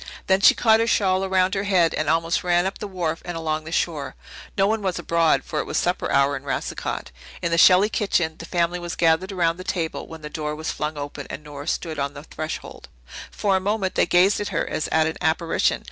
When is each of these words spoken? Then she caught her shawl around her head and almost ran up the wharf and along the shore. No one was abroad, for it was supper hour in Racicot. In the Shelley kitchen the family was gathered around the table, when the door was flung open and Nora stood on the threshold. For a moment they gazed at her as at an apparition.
Then 0.25 0.41
she 0.41 0.55
caught 0.55 0.79
her 0.79 0.87
shawl 0.87 1.23
around 1.23 1.53
her 1.53 1.65
head 1.65 1.93
and 1.93 2.09
almost 2.09 2.43
ran 2.43 2.65
up 2.65 2.79
the 2.79 2.87
wharf 2.87 3.21
and 3.23 3.37
along 3.37 3.65
the 3.65 3.71
shore. 3.71 4.15
No 4.57 4.65
one 4.65 4.81
was 4.81 4.97
abroad, 4.97 5.43
for 5.43 5.59
it 5.59 5.65
was 5.67 5.77
supper 5.77 6.11
hour 6.11 6.35
in 6.35 6.41
Racicot. 6.41 7.11
In 7.43 7.51
the 7.51 7.57
Shelley 7.59 7.87
kitchen 7.87 8.35
the 8.39 8.45
family 8.47 8.79
was 8.79 8.95
gathered 8.95 9.31
around 9.31 9.57
the 9.57 9.63
table, 9.63 10.07
when 10.07 10.23
the 10.23 10.27
door 10.27 10.55
was 10.55 10.71
flung 10.71 10.97
open 10.97 11.27
and 11.29 11.43
Nora 11.43 11.67
stood 11.67 11.99
on 11.99 12.15
the 12.15 12.23
threshold. 12.23 12.89
For 13.29 13.55
a 13.55 13.59
moment 13.59 13.93
they 13.93 14.07
gazed 14.07 14.39
at 14.41 14.47
her 14.47 14.65
as 14.67 14.87
at 14.87 15.05
an 15.05 15.17
apparition. 15.21 15.79